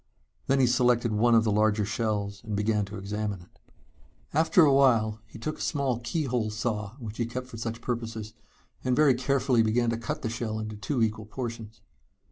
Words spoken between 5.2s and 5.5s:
he